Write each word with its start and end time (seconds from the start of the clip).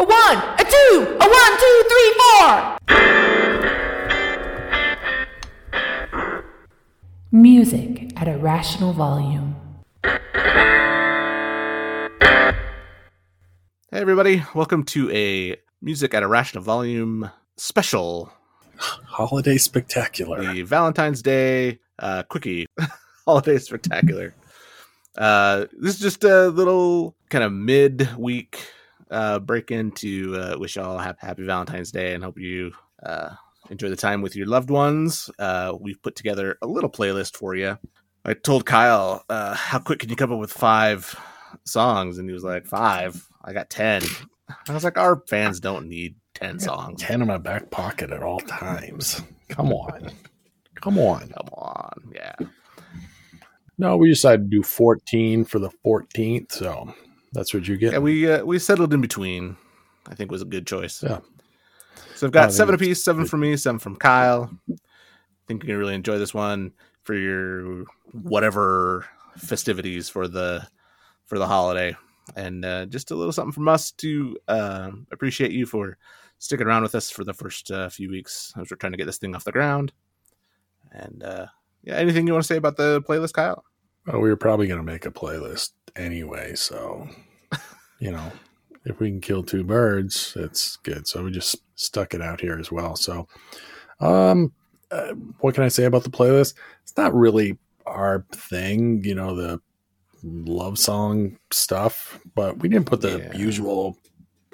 A 0.00 0.04
one, 0.04 0.36
a 0.36 0.64
two, 0.64 1.16
a 1.20 1.28
one, 1.28 1.58
two, 1.58 1.82
three, 1.90 2.12
four. 2.20 2.78
Music 7.32 8.12
at 8.14 8.28
a 8.28 8.38
rational 8.38 8.92
volume. 8.92 9.56
Hey, 10.04 10.14
everybody. 13.90 14.44
Welcome 14.54 14.84
to 14.84 15.10
a 15.10 15.56
Music 15.82 16.14
at 16.14 16.22
a 16.22 16.28
Rational 16.28 16.62
Volume 16.62 17.28
special. 17.56 18.32
Holiday 18.76 19.58
spectacular. 19.58 20.54
The 20.54 20.62
Valentine's 20.62 21.22
Day 21.22 21.80
uh, 21.98 22.22
Quickie 22.22 22.66
Holiday 23.26 23.58
Spectacular. 23.58 24.32
Uh, 25.16 25.64
this 25.72 25.94
is 25.94 26.00
just 26.00 26.22
a 26.22 26.48
little 26.50 27.16
kind 27.28 27.42
of 27.42 27.50
mid-week 27.52 28.60
uh, 29.10 29.38
break 29.38 29.70
in 29.70 29.90
to 29.92 30.36
uh, 30.36 30.56
wish 30.58 30.76
you 30.76 30.82
all 30.82 30.98
a 30.98 31.16
happy 31.18 31.44
Valentine's 31.44 31.92
Day 31.92 32.14
and 32.14 32.22
hope 32.22 32.38
you 32.38 32.72
uh, 33.02 33.30
enjoy 33.70 33.88
the 33.88 33.96
time 33.96 34.22
with 34.22 34.36
your 34.36 34.46
loved 34.46 34.70
ones. 34.70 35.30
Uh, 35.38 35.74
we've 35.78 36.02
put 36.02 36.16
together 36.16 36.56
a 36.62 36.66
little 36.66 36.90
playlist 36.90 37.36
for 37.36 37.54
you. 37.54 37.78
I 38.24 38.34
told 38.34 38.66
Kyle, 38.66 39.24
uh, 39.28 39.54
how 39.54 39.78
quick 39.78 40.00
can 40.00 40.10
you 40.10 40.16
come 40.16 40.32
up 40.32 40.38
with 40.38 40.52
five 40.52 41.18
songs? 41.64 42.18
And 42.18 42.28
he 42.28 42.34
was 42.34 42.44
like, 42.44 42.66
five? 42.66 43.26
I 43.44 43.52
got 43.52 43.70
10. 43.70 44.02
I 44.68 44.72
was 44.72 44.84
like, 44.84 44.98
our 44.98 45.22
fans 45.26 45.60
don't 45.60 45.88
need 45.88 46.16
10 46.34 46.58
songs. 46.58 47.00
10 47.02 47.22
in 47.22 47.28
my 47.28 47.38
back 47.38 47.70
pocket 47.70 48.10
at 48.10 48.22
all 48.22 48.40
times. 48.40 49.22
Come 49.48 49.72
on. 49.72 50.10
Come 50.74 50.98
on. 50.98 51.20
Come 51.28 51.48
on. 51.54 52.12
Yeah. 52.14 52.34
No, 53.78 53.96
we 53.96 54.08
decided 54.08 54.50
to 54.50 54.56
do 54.56 54.62
14 54.62 55.44
for 55.44 55.58
the 55.58 55.70
14th. 55.84 56.52
So 56.52 56.92
that's 57.32 57.52
what 57.52 57.68
you 57.68 57.76
get. 57.76 57.92
Yeah, 57.92 57.98
we 57.98 58.30
uh, 58.30 58.44
we 58.44 58.58
settled 58.58 58.92
in 58.92 59.00
between. 59.00 59.56
I 60.06 60.14
think 60.14 60.30
was 60.30 60.42
a 60.42 60.46
good 60.46 60.66
choice. 60.66 61.02
Yeah. 61.02 61.20
So 62.14 62.26
I've 62.26 62.32
got 62.32 62.52
seven 62.52 62.74
apiece, 62.74 63.02
seven 63.02 63.22
good. 63.22 63.30
from 63.30 63.40
me, 63.40 63.56
seven 63.56 63.78
from 63.78 63.96
Kyle. 63.96 64.50
I 64.70 64.76
think 65.46 65.62
you're 65.62 65.68
gonna 65.68 65.78
really 65.78 65.94
enjoy 65.94 66.18
this 66.18 66.34
one 66.34 66.72
for 67.04 67.14
your 67.14 67.84
whatever 68.12 69.06
festivities 69.36 70.08
for 70.08 70.28
the 70.28 70.66
for 71.26 71.38
the 71.38 71.46
holiday, 71.46 71.94
and 72.36 72.64
uh, 72.64 72.86
just 72.86 73.10
a 73.10 73.14
little 73.14 73.32
something 73.32 73.52
from 73.52 73.68
us 73.68 73.92
to 73.92 74.36
uh, 74.48 74.90
appreciate 75.12 75.52
you 75.52 75.66
for 75.66 75.98
sticking 76.38 76.66
around 76.66 76.82
with 76.82 76.94
us 76.94 77.10
for 77.10 77.24
the 77.24 77.34
first 77.34 77.70
uh, 77.70 77.88
few 77.88 78.10
weeks 78.10 78.52
as 78.60 78.70
we're 78.70 78.76
trying 78.76 78.92
to 78.92 78.98
get 78.98 79.06
this 79.06 79.18
thing 79.18 79.34
off 79.34 79.44
the 79.44 79.52
ground. 79.52 79.92
And 80.92 81.22
uh, 81.22 81.46
yeah, 81.82 81.94
anything 81.96 82.26
you 82.26 82.32
want 82.32 82.44
to 82.44 82.48
say 82.48 82.56
about 82.56 82.76
the 82.76 83.02
playlist, 83.02 83.34
Kyle? 83.34 83.64
Well, 84.06 84.20
we 84.20 84.28
were 84.28 84.36
probably 84.36 84.66
going 84.66 84.80
to 84.80 84.92
make 84.92 85.04
a 85.04 85.10
playlist 85.10 85.72
anyway. 85.96 86.54
So, 86.54 87.08
you 87.98 88.10
know, 88.12 88.32
if 88.84 89.00
we 89.00 89.10
can 89.10 89.20
kill 89.20 89.42
two 89.42 89.64
birds, 89.64 90.34
it's 90.36 90.76
good. 90.76 91.06
So 91.06 91.24
we 91.24 91.30
just 91.30 91.56
stuck 91.74 92.14
it 92.14 92.22
out 92.22 92.40
here 92.40 92.58
as 92.58 92.70
well. 92.72 92.96
So, 92.96 93.26
um, 94.00 94.52
uh, 94.90 95.12
what 95.40 95.54
can 95.54 95.64
I 95.64 95.68
say 95.68 95.84
about 95.84 96.04
the 96.04 96.10
playlist? 96.10 96.54
It's 96.82 96.96
not 96.96 97.14
really 97.14 97.58
our 97.86 98.24
thing, 98.32 99.04
you 99.04 99.14
know, 99.14 99.34
the 99.34 99.60
love 100.22 100.78
song 100.78 101.38
stuff, 101.50 102.20
but 102.34 102.58
we 102.58 102.68
didn't 102.68 102.86
put 102.86 103.00
the 103.00 103.18
Yeah. 103.18 103.36
usual 103.36 103.98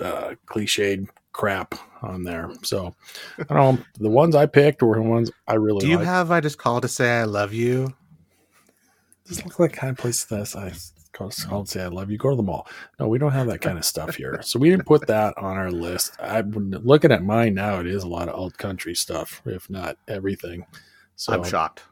uh, 0.00 0.34
cliched 0.46 1.06
crap 1.32 1.74
on 2.02 2.24
there. 2.24 2.50
So, 2.62 2.94
I 3.38 3.54
don't 3.54 3.76
know. 3.76 3.84
The 3.98 4.10
ones 4.10 4.34
I 4.34 4.46
picked 4.46 4.82
were 4.82 4.96
the 4.96 5.02
ones 5.02 5.30
I 5.46 5.54
really 5.54 5.80
Do 5.80 5.88
you 5.88 5.96
liked. 5.96 6.08
have 6.08 6.30
I 6.30 6.40
just 6.40 6.58
called 6.58 6.82
to 6.82 6.88
say 6.88 7.20
I 7.20 7.24
love 7.24 7.52
you? 7.52 7.94
This 9.26 9.44
looks 9.44 9.58
like 9.58 9.72
kind 9.72 9.90
of 9.92 9.98
place 9.98 10.24
that 10.24 10.56
I 10.56 10.72
called, 11.12 11.34
called 11.48 11.68
say 11.68 11.82
I 11.82 11.88
love 11.88 12.10
you. 12.10 12.18
Go 12.18 12.30
to 12.30 12.36
the 12.36 12.42
mall. 12.42 12.66
No, 12.98 13.08
we 13.08 13.18
don't 13.18 13.32
have 13.32 13.46
that 13.48 13.60
kind 13.60 13.78
of 13.78 13.84
stuff 13.84 14.16
here. 14.16 14.40
So 14.42 14.58
we 14.58 14.70
didn't 14.70 14.86
put 14.86 15.06
that 15.06 15.36
on 15.38 15.56
our 15.56 15.70
list. 15.70 16.16
I'm 16.20 16.70
looking 16.70 17.12
at 17.12 17.22
mine 17.22 17.54
now. 17.54 17.80
It 17.80 17.86
is 17.86 18.02
a 18.02 18.08
lot 18.08 18.28
of 18.28 18.34
old 18.38 18.58
country 18.58 18.94
stuff, 18.94 19.42
if 19.44 19.68
not 19.70 19.96
everything. 20.08 20.66
So 21.16 21.32
I'm 21.32 21.44
shocked. 21.44 21.82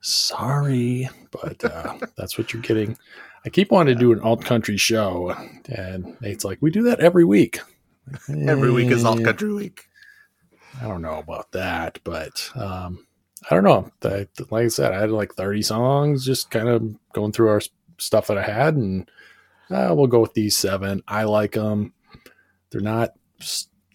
sorry, 0.00 1.08
but 1.30 1.64
uh, 1.64 1.98
that's 2.16 2.38
what 2.38 2.52
you're 2.52 2.62
getting. 2.62 2.96
I 3.44 3.50
keep 3.50 3.70
wanting 3.70 3.94
to 3.96 4.00
do 4.00 4.12
an 4.12 4.20
alt 4.20 4.44
country 4.44 4.76
show, 4.76 5.34
and 5.68 6.16
Nate's 6.20 6.44
like, 6.44 6.58
"We 6.60 6.70
do 6.70 6.82
that 6.84 7.00
every 7.00 7.24
week." 7.24 7.60
Every 8.28 8.70
week 8.70 8.90
is 8.90 9.04
alt 9.04 9.20
Eh, 9.20 9.24
country 9.24 9.52
week. 9.52 9.88
I 10.80 10.88
don't 10.88 11.02
know 11.02 11.18
about 11.18 11.52
that, 11.52 11.98
but 12.04 12.48
um, 12.54 13.06
I 13.50 13.54
don't 13.54 13.64
know. 13.64 13.90
Like 14.50 14.64
I 14.64 14.68
said, 14.68 14.92
I 14.92 15.00
had 15.00 15.10
like 15.10 15.34
30 15.34 15.62
songs, 15.62 16.24
just 16.24 16.50
kind 16.50 16.68
of 16.68 16.94
going 17.12 17.32
through 17.32 17.48
our 17.48 17.60
stuff 18.02 18.26
that 18.26 18.38
I 18.38 18.42
had, 18.42 18.76
and 18.76 19.10
uh, 19.70 19.94
we'll 19.96 20.06
go 20.06 20.20
with 20.20 20.34
these 20.34 20.56
seven. 20.56 21.02
I 21.06 21.24
like 21.24 21.52
them. 21.52 21.92
They're 22.70 22.80
not 22.80 23.14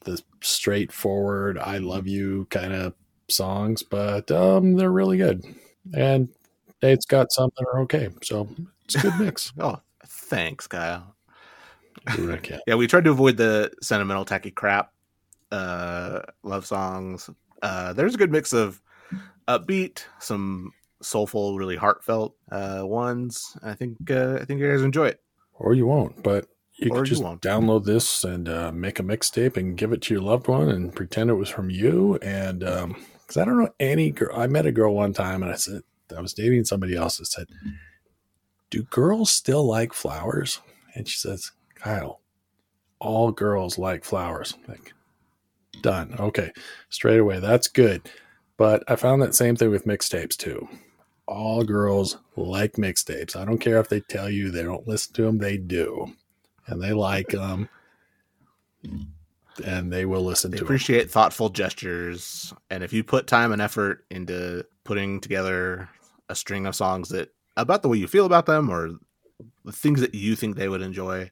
the 0.04 0.22
straightforward 0.42 1.58
"I 1.58 1.78
love 1.78 2.08
you" 2.08 2.48
kind 2.50 2.74
of 2.74 2.94
songs, 3.30 3.84
but 3.84 4.32
um, 4.32 4.76
they're 4.76 4.92
really 4.92 5.18
good. 5.18 5.44
And 5.94 6.30
it's 6.82 7.06
got 7.06 7.32
some 7.32 7.52
that 7.58 7.66
are 7.66 7.80
okay, 7.82 8.10
so 8.24 8.48
it's 8.86 8.96
a 8.96 9.00
good 9.00 9.14
mix. 9.20 9.54
Oh, 9.60 9.82
thanks, 10.06 10.68
Kyle. 10.68 11.16
Do 12.16 12.28
what 12.28 12.36
I 12.36 12.38
can. 12.38 12.60
Yeah, 12.68 12.76
we 12.76 12.88
tried 12.88 13.04
to 13.04 13.12
avoid 13.12 13.38
the 13.38 13.72
sentimental, 13.82 14.24
tacky 14.24 14.52
crap 14.52 14.94
uh, 15.52 16.22
love 16.44 16.66
songs. 16.66 17.30
Uh, 17.62 17.94
there's 17.94 18.16
a 18.16 18.18
good 18.18 18.32
mix 18.32 18.54
of 18.54 18.82
upbeat, 19.48 20.04
some 20.20 20.72
soulful, 21.02 21.58
really 21.58 21.76
heartfelt 21.76 22.36
uh, 22.52 22.82
ones. 22.84 23.56
I 23.64 23.74
think 23.74 24.10
uh, 24.12 24.38
I 24.42 24.46
think 24.46 24.60
you 24.60 24.70
guys 24.72 24.82
enjoy 24.82 25.08
it. 25.08 25.22
or 25.54 25.74
you 25.74 25.86
won't. 25.88 26.24
But 26.24 26.48
you 26.80 26.92
Or 26.92 26.98
can 26.98 27.06
just 27.06 27.24
won't. 27.24 27.42
download 27.42 27.86
this 27.86 28.24
and 28.24 28.48
uh, 28.48 28.72
make 28.72 29.00
a 29.00 29.04
mixtape 29.04 29.58
and 29.58 29.76
give 29.78 29.92
it 29.92 30.02
to 30.04 30.14
your 30.14 30.22
loved 30.24 30.48
one 30.48 30.70
and 30.70 30.94
pretend 30.96 31.30
it 31.30 31.34
was 31.36 31.50
from 31.50 31.70
you. 31.72 32.16
And 32.22 32.60
because 32.60 33.38
I 33.38 33.46
don't 33.46 33.58
know 33.58 33.70
any 33.80 34.12
girl, 34.12 34.36
I 34.40 34.48
met 34.48 34.66
a 34.68 34.72
girl 34.72 34.94
one 34.94 35.14
time 35.14 35.42
and 35.44 35.52
I 35.52 35.56
said 35.56 35.82
I 36.16 36.22
was 36.22 36.34
dating 36.34 36.66
somebody 36.66 36.96
else 36.96 37.18
that 37.18 37.26
said, 37.26 37.48
"Do 38.70 38.84
girls 38.84 39.32
still 39.32 39.66
like 39.66 39.92
flowers?" 39.94 40.62
And 40.96 41.08
she 41.08 41.18
says, 41.18 41.52
"Kyle, 41.76 42.22
all 43.00 43.32
girls 43.32 43.78
like 43.78 44.04
flowers." 44.06 44.54
I'm 44.56 44.74
like, 44.74 44.94
done. 45.82 46.16
Okay, 46.20 46.52
straight 46.90 47.20
away. 47.20 47.40
That's 47.40 47.68
good. 47.68 48.10
But 48.56 48.84
I 48.88 48.96
found 48.96 49.22
that 49.22 49.36
same 49.36 49.56
thing 49.56 49.70
with 49.70 49.86
mixtapes 49.86 50.36
too 50.38 50.68
all 51.28 51.64
girls 51.64 52.18
like 52.36 52.74
mixtapes. 52.74 53.36
I 53.36 53.46
don't 53.46 53.58
care 53.58 53.80
if 53.80 53.90
they 53.90 54.00
tell 54.00 54.30
you 54.30 54.50
they 54.50 54.64
don't 54.64 54.88
listen 54.88 55.14
to 55.16 55.24
them, 55.24 55.38
they 55.38 55.58
do. 55.58 56.14
And 56.68 56.82
they 56.82 56.94
like 56.94 57.30
them. 57.30 57.70
And 59.64 59.92
they 59.92 60.06
will 60.06 60.24
listen 60.24 60.52
They 60.52 60.58
to 60.58 60.64
them. 60.64 60.68
appreciate 60.68 61.10
thoughtful 61.10 61.50
gestures, 61.50 62.54
and 62.70 62.84
if 62.84 62.94
you 62.94 63.04
put 63.04 63.26
time 63.28 63.52
and 63.52 63.62
effort 63.62 64.06
into 64.12 64.66
putting 64.84 65.20
together 65.20 65.90
a 66.30 66.36
string 66.36 66.66
of 66.66 66.76
songs 66.76 67.10
that 67.10 67.30
about 67.56 67.82
the 67.82 67.90
way 67.90 67.98
you 67.98 68.08
feel 68.08 68.26
about 68.26 68.46
them 68.46 68.70
or 68.70 68.92
the 69.66 69.72
things 69.72 70.00
that 70.02 70.14
you 70.14 70.36
think 70.36 70.56
they 70.56 70.70
would 70.70 70.82
enjoy, 70.82 71.30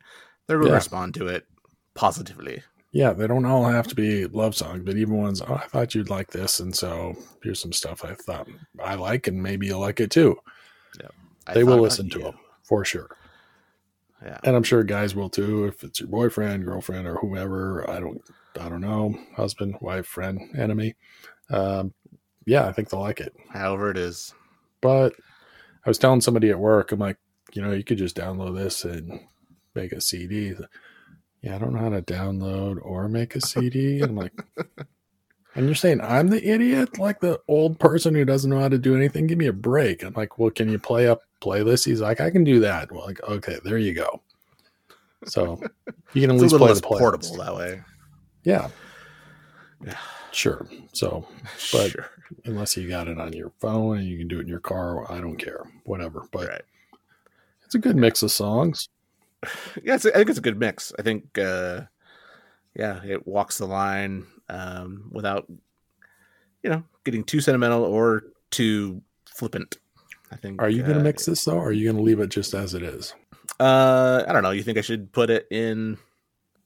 they 0.47 0.55
will 0.55 0.67
Yeah. 0.67 0.73
respond 0.75 1.13
to 1.15 1.27
it 1.27 1.45
positively. 1.93 2.63
Yeah, 2.95 3.11
they 3.11 3.27
don't 3.27 3.43
all 3.43 3.65
have 3.65 3.89
to 3.89 3.95
be 3.95 4.25
love 4.25 4.55
songs, 4.55 4.83
but 4.85 4.95
even 4.95 5.17
ones, 5.17 5.41
oh, 5.41 5.53
I 5.55 5.67
thought 5.67 5.93
you'd 5.93 6.09
like 6.09 6.31
this. 6.31 6.61
And 6.61 6.73
so 6.73 7.13
here's 7.43 7.59
some 7.59 7.73
stuff 7.73 8.05
I 8.05 8.13
thought 8.13 8.47
I 8.81 8.95
like, 8.95 9.27
and 9.27 9.43
maybe 9.43 9.67
you'll 9.67 9.81
like 9.81 9.99
it 9.99 10.09
too. 10.11 10.37
I 11.45 11.53
They 11.55 11.65
will 11.65 11.81
listen 11.81 12.09
to 12.11 12.19
you. 12.19 12.23
them 12.23 12.35
for 12.63 12.85
sure. 12.85 13.09
Yeah. 14.23 14.37
And 14.45 14.55
I'm 14.55 14.63
sure 14.63 14.81
guys 14.85 15.13
will 15.13 15.29
too, 15.29 15.65
if 15.65 15.83
it's 15.83 15.99
your 15.99 16.07
boyfriend, 16.07 16.63
girlfriend, 16.63 17.05
or 17.05 17.17
whomever. 17.17 17.87
I 17.89 17.99
don't, 17.99 18.21
I 18.61 18.69
don't 18.69 18.79
know, 18.79 19.13
husband, 19.35 19.75
wife, 19.81 20.07
friend, 20.07 20.39
enemy. 20.57 20.95
Um, 21.49 21.93
yeah, 22.45 22.65
I 22.65 22.71
think 22.71 22.89
they'll 22.89 23.01
like 23.01 23.19
it. 23.19 23.35
However, 23.49 23.91
it 23.91 23.97
is. 23.97 24.33
But 24.79 25.13
I 25.85 25.89
was 25.89 25.97
telling 25.97 26.21
somebody 26.21 26.49
at 26.49 26.59
work, 26.59 26.93
I'm 26.93 26.99
like, 26.99 27.17
you 27.51 27.61
know, 27.61 27.73
you 27.73 27.83
could 27.83 27.97
just 27.97 28.15
download 28.15 28.55
this 28.55 28.85
and 28.85 29.19
make 29.75 29.91
a 29.91 29.99
CD. 29.99 30.53
Yeah, 31.45 31.55
I 31.55 31.57
don't 31.59 31.73
know 31.73 31.79
how 31.79 31.89
to 31.89 32.01
download 32.01 32.79
or 32.81 33.07
make 33.07 33.35
a 33.35 33.41
CD. 33.41 34.01
I'm 34.01 34.15
like, 34.15 34.33
and 35.55 35.67
you're 35.67 35.75
saying 35.75 36.01
I'm 36.01 36.29
the 36.29 36.43
idiot, 36.43 36.97
like 36.97 37.19
the 37.19 37.39
old 37.47 37.79
person 37.79 38.15
who 38.15 38.25
doesn't 38.25 38.49
know 38.49 38.59
how 38.59 38.67
to 38.67 38.79
do 38.79 38.95
anything? 38.95 39.27
Give 39.27 39.37
me 39.37 39.45
a 39.45 39.53
break. 39.53 40.01
I'm 40.01 40.13
like, 40.15 40.39
well, 40.39 40.49
can 40.49 40.69
you 40.69 40.79
play 40.79 41.07
up 41.07 41.21
playlist? 41.41 41.85
He's 41.85 42.01
like, 42.01 42.19
I 42.19 42.31
can 42.31 42.43
do 42.43 42.59
that. 42.61 42.91
Well, 42.91 43.05
like, 43.05 43.21
okay, 43.23 43.59
there 43.63 43.77
you 43.77 43.93
go. 43.93 44.21
So 45.27 45.61
you 46.13 46.21
can 46.21 46.31
at 46.31 46.41
least 46.41 46.55
play 46.57 46.73
the 46.73 46.79
playlist. 46.81 46.99
portable 46.99 47.37
that 47.37 47.55
way. 47.55 47.81
Yeah, 48.43 48.69
Yeah. 49.85 49.97
sure. 50.31 50.65
So 50.93 51.27
But- 51.71 51.91
sure. 51.91 52.09
unless 52.45 52.75
you 52.75 52.89
got 52.89 53.07
it 53.07 53.19
on 53.19 53.33
your 53.33 53.51
phone 53.61 53.99
and 53.99 54.07
you 54.07 54.17
can 54.17 54.27
do 54.27 54.39
it 54.39 54.43
in 54.43 54.47
your 54.47 54.59
car, 54.59 55.11
I 55.11 55.19
don't 55.21 55.37
care, 55.37 55.63
whatever. 55.83 56.23
But 56.31 56.47
right. 56.47 56.61
it's 57.63 57.75
a 57.75 57.79
good 57.79 57.95
mix 57.97 58.23
of 58.23 58.31
songs. 58.31 58.89
Yeah, 59.83 59.95
I 59.95 59.97
think 59.97 60.29
it's 60.29 60.39
a 60.39 60.41
good 60.41 60.59
mix. 60.59 60.93
I 60.97 61.01
think, 61.01 61.37
uh, 61.37 61.81
yeah, 62.75 63.01
it 63.03 63.27
walks 63.27 63.57
the 63.57 63.65
line 63.65 64.25
um, 64.49 65.09
without, 65.11 65.45
you 66.61 66.69
know, 66.69 66.83
getting 67.03 67.23
too 67.23 67.41
sentimental 67.41 67.83
or 67.83 68.23
too 68.51 69.01
flippant. 69.25 69.77
I 70.31 70.37
think. 70.37 70.61
Are 70.61 70.69
you 70.69 70.81
going 70.81 70.95
to 70.95 70.99
uh, 71.01 71.03
mix 71.03 71.25
this 71.25 71.45
though? 71.45 71.57
Or 71.57 71.67
are 71.67 71.71
you 71.71 71.85
going 71.85 71.97
to 71.97 72.03
leave 72.03 72.19
it 72.19 72.29
just 72.29 72.53
as 72.53 72.73
it 72.73 72.83
is? 72.83 73.13
Uh, 73.59 74.23
I 74.27 74.33
don't 74.33 74.43
know. 74.43 74.51
You 74.51 74.63
think 74.63 74.77
I 74.77 74.81
should 74.81 75.11
put 75.11 75.29
it 75.29 75.47
in, 75.51 75.97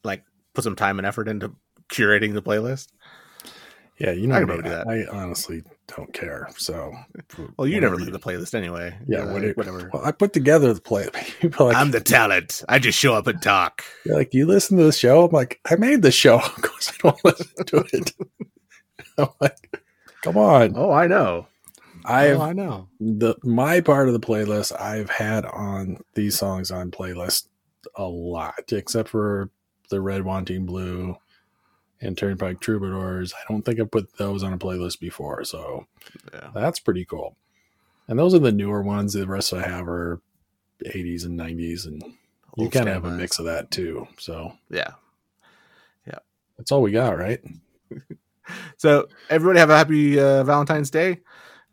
like, 0.03 0.23
put 0.53 0.63
some 0.63 0.75
time 0.75 0.97
and 0.97 1.05
effort 1.05 1.27
into 1.27 1.53
curating 1.89 2.33
the 2.33 2.41
playlist. 2.41 2.87
Yeah, 3.99 4.11
you 4.11 4.27
know, 4.27 4.35
I 4.35 4.37
I, 4.37 4.39
can 4.41 4.47
probably 4.47 4.63
do 4.63 4.69
that. 4.69 4.87
I 4.87 5.05
honestly 5.11 5.61
don't 5.87 6.13
care. 6.13 6.47
So, 6.57 6.93
Well, 7.57 7.67
you 7.67 7.81
never 7.81 7.95
whatever 7.95 8.11
leave 8.11 8.13
the 8.13 8.19
playlist 8.19 8.53
anyway. 8.55 8.97
Yeah, 9.07 9.19
Uh, 9.23 9.33
what 9.33 9.43
it- 9.43 9.57
whatever. 9.57 9.89
Well, 9.93 10.05
I 10.05 10.11
put 10.11 10.31
together 10.33 10.73
the 10.73 10.79
playlist. 10.81 11.59
Like, 11.59 11.75
I'm 11.75 11.91
the 11.91 11.99
talent. 11.99 12.63
I 12.69 12.79
just 12.79 12.97
show 12.97 13.13
up 13.13 13.27
and 13.27 13.41
talk. 13.41 13.83
You're 14.05 14.15
like, 14.15 14.33
you 14.33 14.45
listen 14.45 14.77
to 14.77 14.83
the 14.85 14.91
show? 14.93 15.25
I'm 15.25 15.31
like, 15.31 15.59
I 15.69 15.75
made 15.75 16.01
the 16.01 16.11
show. 16.11 16.35
Of 16.39 16.61
course, 16.61 16.89
I 16.91 16.93
don't 17.03 17.25
listen 17.25 17.65
to 17.65 17.85
it. 17.93 18.13
I'm 19.17 19.27
like, 19.41 19.81
come 20.21 20.37
on. 20.37 20.73
Oh, 20.77 20.91
I 20.91 21.07
know. 21.07 21.47
I've 22.05 22.37
oh, 22.39 22.41
I 22.41 22.53
know. 22.53 22.87
the 23.01 23.35
my 23.43 23.81
part 23.81 24.07
of 24.07 24.13
the 24.13 24.19
playlist 24.21 24.79
I've 24.79 25.09
had 25.09 25.45
on 25.45 25.97
these 26.15 26.37
songs 26.37 26.71
on 26.71 26.91
playlist 26.91 27.47
a 27.95 28.05
lot, 28.05 28.71
except 28.71 29.09
for 29.09 29.49
the 29.89 29.99
Red 29.99 30.23
Wanting 30.23 30.65
Blue 30.65 31.17
and 32.01 32.17
Turnpike 32.17 32.59
Troubadours. 32.61 33.33
I 33.33 33.51
don't 33.51 33.63
think 33.63 33.79
I've 33.79 33.91
put 33.91 34.17
those 34.17 34.43
on 34.43 34.53
a 34.53 34.57
playlist 34.57 34.99
before, 34.99 35.43
so 35.43 35.85
Yeah. 36.33 36.49
that's 36.53 36.79
pretty 36.79 37.05
cool. 37.05 37.35
And 38.07 38.17
those 38.17 38.33
are 38.33 38.39
the 38.39 38.51
newer 38.51 38.81
ones. 38.81 39.13
The 39.13 39.27
rest 39.27 39.53
I 39.53 39.67
have 39.67 39.87
are 39.87 40.21
80s 40.85 41.25
and 41.25 41.37
90s, 41.37 41.85
and 41.85 42.01
you 42.57 42.69
kind 42.69 42.87
of 42.87 42.93
have 42.95 43.05
a 43.05 43.11
mix 43.15 43.37
of 43.39 43.45
that 43.45 43.69
too. 43.71 44.07
So 44.17 44.53
Yeah. 44.69 44.91
Yeah, 46.07 46.19
that's 46.57 46.71
all 46.71 46.81
we 46.81 46.91
got, 46.91 47.17
right? 47.17 47.41
So 48.77 49.07
everybody 49.29 49.59
have 49.59 49.69
a 49.69 49.77
happy 49.77 50.19
uh, 50.19 50.43
Valentine's 50.43 50.89
Day. 50.89 51.19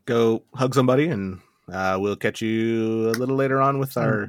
Go 0.05 0.43
hug 0.55 0.75
somebody, 0.75 1.09
and 1.09 1.41
uh, 1.73 1.97
we'll 1.99 2.17
catch 2.17 2.43
you 2.43 3.09
a 3.09 3.17
little 3.17 3.35
later 3.37 3.63
on 3.63 3.79
with 3.79 3.97
our 3.97 4.29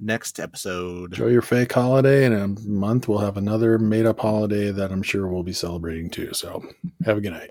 next 0.00 0.40
episode. 0.40 1.12
Enjoy 1.12 1.28
your 1.28 1.42
fake 1.42 1.72
holiday. 1.72 2.24
In 2.24 2.32
a 2.32 2.48
month, 2.48 3.08
we'll 3.08 3.18
have 3.18 3.36
another 3.36 3.78
made 3.78 4.06
up 4.06 4.20
holiday 4.20 4.70
that 4.70 4.90
I'm 4.92 5.02
sure 5.02 5.28
we'll 5.28 5.42
be 5.42 5.52
celebrating 5.52 6.10
too. 6.10 6.32
So 6.32 6.64
have 7.04 7.18
a 7.18 7.20
good 7.20 7.32
night. 7.32 7.50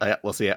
Oh, 0.00 0.06
yeah, 0.06 0.16
we'll 0.22 0.32
see 0.32 0.46
ya. 0.46 0.56